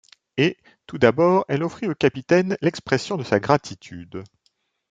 [0.37, 0.57] Et,
[0.87, 4.23] tout d’abord, elle offrit au capitaine l’expression de sa gratitude.